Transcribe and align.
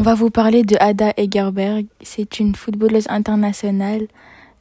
On 0.00 0.02
va 0.02 0.14
vous 0.14 0.30
parler 0.30 0.62
de 0.62 0.76
Ada 0.80 1.12
Egerberg. 1.18 1.84
C'est 2.00 2.40
une 2.40 2.54
footballeuse 2.54 3.04
internationale 3.10 4.06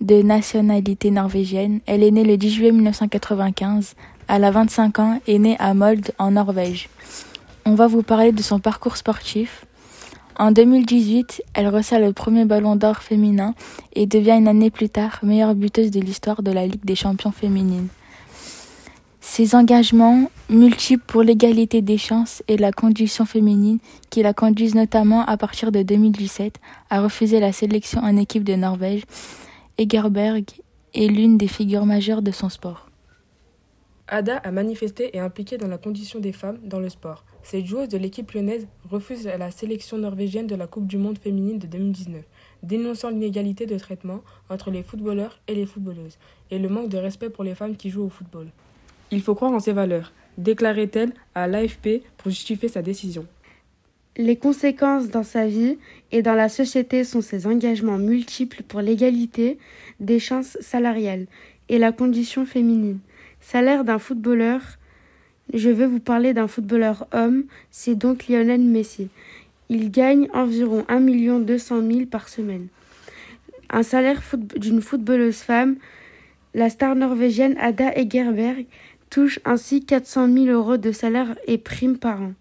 de 0.02 0.22
nationalité 0.22 1.12
norvégienne. 1.12 1.80
Elle 1.86 2.04
est 2.04 2.12
née 2.12 2.26
le 2.26 2.36
10 2.36 2.50
juillet 2.50 2.72
1995. 2.74 3.96
Elle 4.28 4.44
a 4.44 4.52
25 4.52 5.00
ans 5.00 5.22
et 5.28 5.40
née 5.40 5.56
à 5.58 5.74
Molde 5.74 6.12
en 6.18 6.32
Norvège. 6.32 6.90
On 7.64 7.74
va 7.74 7.88
vous 7.88 8.04
parler 8.04 8.34
de 8.34 8.42
son 8.42 8.60
parcours 8.60 8.98
sportif. 8.98 9.66
En 10.38 10.52
2018, 10.52 11.42
elle 11.54 11.70
reçoit 11.70 12.00
le 12.00 12.12
premier 12.12 12.44
ballon 12.44 12.76
d'or 12.76 12.98
féminin 12.98 13.56
et 13.94 14.08
devient 14.08 14.36
une 14.38 14.50
année 14.50 14.72
plus 14.72 14.90
tard 14.90 15.20
meilleure 15.24 15.56
buteuse 15.56 15.90
de 15.90 16.02
l'histoire 16.02 16.44
de 16.44 16.52
la 16.52 16.68
Ligue 16.68 16.84
des 16.84 16.96
champions 16.96 17.32
féminines. 17.32 17.88
Ses 19.40 19.56
engagements 19.56 20.30
multiples 20.50 21.06
pour 21.08 21.24
l'égalité 21.24 21.82
des 21.82 21.98
chances 21.98 22.44
et 22.50 22.58
la 22.58 22.74
condition 22.74 23.24
féminine 23.24 23.80
qui 24.10 24.22
la 24.22 24.34
conduisent 24.34 24.76
notamment 24.76 25.26
à 25.26 25.38
partir 25.38 25.72
de 25.72 25.82
2017 25.82 26.56
à 26.90 27.02
refuser 27.02 27.40
la 27.40 27.54
sélection 27.54 28.02
en 28.02 28.18
équipe 28.18 28.44
de 28.44 28.56
Norvège, 28.56 29.04
Egerberg 29.78 30.44
est 30.94 31.08
l'une 31.08 31.38
des 31.38 31.48
figures 31.48 31.86
majeures 31.86 32.22
de 32.22 32.32
son 32.32 32.50
sport. 32.50 32.90
Ada 34.10 34.40
a 34.40 34.52
manifesté 34.52 35.16
et 35.16 35.22
impliqué 35.22 35.58
dans 35.58 35.70
la 35.70 35.78
condition 35.78 36.20
des 36.20 36.34
femmes 36.34 36.58
dans 36.62 36.82
le 36.82 36.90
sport. 36.90 37.24
Cette 37.42 37.66
joueuse 37.66 37.88
de 37.88 37.98
l'équipe 37.98 38.30
lyonnaise 38.34 38.68
refuse 38.90 39.26
la 39.26 39.52
sélection 39.52 39.98
norvégienne 40.00 40.48
de 40.48 40.56
la 40.56 40.68
Coupe 40.68 40.86
du 40.86 40.98
Monde 40.98 41.18
féminine 41.18 41.60
de 41.60 41.68
2019, 41.68 42.26
dénonçant 42.64 43.10
l'inégalité 43.10 43.66
de 43.68 43.80
traitement 43.80 44.20
entre 44.50 44.70
les 44.70 44.84
footballeurs 44.84 45.40
et 45.48 45.56
les 45.56 45.66
footballeuses, 45.66 46.18
et 46.52 46.60
le 46.60 46.68
manque 46.68 46.90
de 46.90 46.98
respect 46.98 47.30
pour 47.30 47.46
les 47.46 47.56
femmes 47.56 47.78
qui 47.78 47.90
jouent 47.90 48.04
au 48.04 48.10
football. 48.10 48.50
Il 49.12 49.22
faut 49.22 49.36
croire 49.36 49.52
en 49.52 49.60
ses 49.60 49.74
valeurs, 49.74 50.14
déclarait-elle 50.38 51.14
à 51.36 51.48
l'AFP 51.48 52.04
pour 52.18 52.30
justifier 52.30 52.70
sa 52.70 52.82
décision. 52.82 53.26
Les 54.18 54.36
conséquences 54.36 55.10
dans 55.10 55.24
sa 55.24 55.48
vie 55.48 55.78
et 56.12 56.22
dans 56.22 56.34
la 56.34 56.50
société 56.50 57.04
sont 57.04 57.22
ses 57.22 57.48
engagements 57.48 57.98
multiples 57.98 58.64
pour 58.64 58.82
l'égalité 58.82 59.58
des 60.00 60.20
chances 60.20 60.58
salariales 60.60 61.26
et 61.70 61.78
la 61.78 61.92
condition 61.92 62.46
féminine. 62.46 63.00
Salaire 63.40 63.84
d'un 63.84 64.00
footballeur. 64.00 64.62
Je 65.54 65.70
veux 65.70 65.86
vous 65.86 66.00
parler 66.00 66.34
d'un 66.34 66.48
footballeur 66.48 67.08
homme, 67.14 67.46
c'est 67.72 67.96
donc 67.96 68.28
Lionel 68.28 68.62
Messi. 68.62 69.08
Il 69.70 69.90
gagne 69.90 70.28
environ 70.34 70.84
1 70.90 71.00
200 71.40 71.82
000 71.90 72.06
par 72.06 72.28
semaine. 72.28 72.68
Un 73.70 73.84
salaire 73.84 74.22
d'une 74.58 74.82
footballeuse 74.82 75.38
femme, 75.38 75.78
la 76.54 76.70
star 76.70 76.96
norvégienne 76.96 77.56
Ada 77.60 77.96
Egerberg 77.96 78.66
touche 79.10 79.40
ainsi 79.46 79.86
400 79.86 80.32
000 80.32 80.46
euros 80.48 80.78
de 80.78 80.92
salaire 80.92 81.36
et 81.48 81.58
primes 81.58 81.98
par 81.98 82.22
an. 82.22 82.34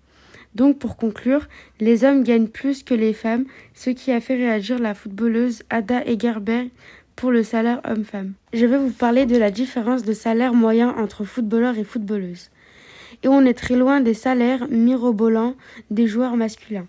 Donc 0.54 0.78
pour 0.78 0.96
conclure, 0.96 1.46
les 1.80 2.04
hommes 2.04 2.24
gagnent 2.24 2.48
plus 2.48 2.82
que 2.82 2.94
les 2.94 3.12
femmes, 3.12 3.44
ce 3.74 3.90
qui 3.90 4.12
a 4.12 4.20
fait 4.20 4.36
réagir 4.36 4.78
la 4.78 4.94
footballeuse 4.94 5.62
Ada 5.70 6.04
Egerberg 6.06 6.70
pour 7.16 7.30
le 7.30 7.42
salaire 7.42 7.80
homme-femme. 7.84 8.32
Je 8.52 8.66
vais 8.66 8.78
vous 8.78 8.90
parler 8.90 9.26
de 9.26 9.36
la 9.36 9.50
différence 9.50 10.02
de 10.04 10.12
salaire 10.12 10.54
moyen 10.54 10.94
entre 10.96 11.24
footballeurs 11.24 11.78
et 11.78 11.84
footballeuses. 11.84 12.50
Et 13.22 13.28
on 13.28 13.44
est 13.44 13.54
très 13.54 13.76
loin 13.76 14.00
des 14.00 14.14
salaires 14.14 14.68
mirobolants 14.68 15.54
des 15.90 16.06
joueurs 16.06 16.36
masculins. 16.36 16.86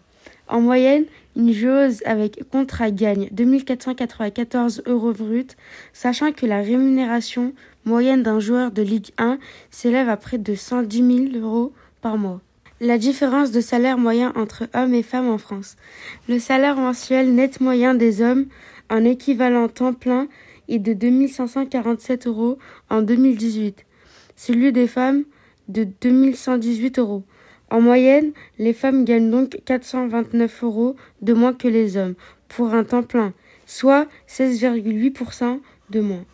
En 0.50 0.62
moyenne, 0.62 1.06
une 1.36 1.54
joueuse 1.54 2.02
avec 2.06 2.44
contrat 2.52 2.90
gagne 2.90 3.30
2494 3.32 4.82
euros 4.88 5.14
bruts, 5.14 5.56
sachant 5.94 6.32
que 6.32 6.48
la 6.48 6.62
rémunération 6.62 7.54
moyenne 7.86 8.24
d'un 8.24 8.40
joueur 8.40 8.72
de 8.72 8.82
Ligue 8.82 9.12
1 9.20 9.38
s'élève 9.70 10.10
à 10.10 10.18
près 10.18 10.40
de 10.40 10.56
110 10.56 11.32
000 11.34 11.46
euros 11.46 11.72
par 12.02 12.18
mois. 12.18 12.42
La 12.82 12.98
différence 12.98 13.52
de 13.52 13.62
salaire 13.62 14.00
moyen 14.00 14.34
entre 14.36 14.68
hommes 14.74 14.96
et 14.96 15.04
femmes 15.04 15.30
en 15.30 15.38
France. 15.38 15.76
Le 16.28 16.40
salaire 16.40 16.78
mensuel 16.78 17.36
net 17.36 17.62
moyen 17.62 17.94
des 17.94 18.22
hommes 18.24 18.48
en 18.90 19.06
équivalent 19.06 19.68
temps 19.68 19.94
plein 19.94 20.28
est 20.68 20.80
de 20.80 20.94
2547 20.94 22.26
euros 22.26 22.58
en 22.90 23.04
2018. 23.04 23.86
Celui 24.36 24.72
des 24.72 24.88
femmes 24.88 25.26
de 25.68 25.88
2118 26.02 26.98
euros. 26.98 27.24
En 27.72 27.82
moyenne, 27.82 28.32
les 28.58 28.74
femmes 28.74 29.06
gagnent 29.06 29.30
donc 29.30 29.60
429 29.66 30.64
euros 30.64 30.96
de 31.22 31.34
moins 31.34 31.54
que 31.54 31.68
les 31.68 31.98
hommes 31.98 32.16
pour 32.48 32.74
un 32.74 32.84
temps 32.84 33.04
plein, 33.04 33.34
soit 33.68 34.08
16,8% 34.28 35.60
de 35.92 36.00
moins. 36.00 36.26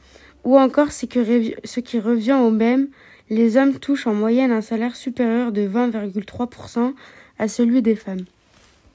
Ou 0.45 0.57
encore, 0.57 0.91
ce 0.91 1.05
qui 1.05 1.99
revient 1.99 2.39
au 2.41 2.51
même, 2.51 2.87
les 3.29 3.57
hommes 3.57 3.79
touchent 3.79 4.07
en 4.07 4.13
moyenne 4.13 4.51
un 4.51 4.61
salaire 4.61 4.95
supérieur 4.95 5.51
de 5.51 5.67
20,3% 5.67 6.93
à 7.39 7.47
celui 7.47 7.81
des 7.81 7.95
femmes. 7.95 8.25